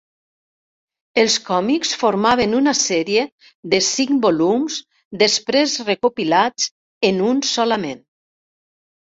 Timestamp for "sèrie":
2.79-3.25